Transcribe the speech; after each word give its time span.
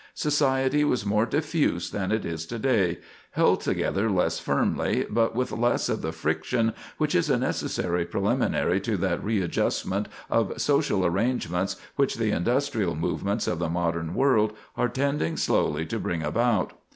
Society 0.15 0.83
was 0.83 1.05
more 1.05 1.27
diffuse 1.27 1.91
than 1.91 2.11
it 2.11 2.25
is 2.25 2.47
to 2.47 2.57
day—held 2.57 3.61
together 3.61 4.09
less 4.09 4.39
firmly, 4.39 5.05
but 5.07 5.35
with 5.35 5.51
less 5.51 5.89
of 5.89 6.01
the 6.01 6.11
friction 6.11 6.73
which 6.97 7.13
is 7.13 7.29
a 7.29 7.37
necessary 7.37 8.03
preliminary 8.03 8.79
to 8.81 8.97
that 8.97 9.23
readjustment 9.23 10.07
of 10.27 10.59
social 10.59 11.05
arrangements 11.05 11.75
which 11.97 12.15
the 12.15 12.31
industrial 12.31 12.95
movements 12.95 13.45
of 13.47 13.59
the 13.59 13.69
modern 13.69 14.15
world 14.15 14.53
are 14.75 14.89
tending 14.89 15.37
slowly 15.37 15.85
to 15.85 15.99
bring 15.99 16.23
about. 16.23 16.73